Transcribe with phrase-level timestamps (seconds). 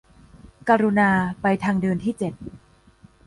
[0.69, 1.09] กรุณา
[1.41, 2.33] ไปที่ทางเดินที่เจ็ด